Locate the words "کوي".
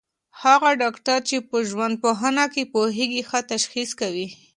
4.01-4.27